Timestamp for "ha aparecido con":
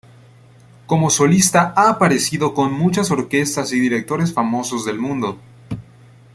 1.77-2.73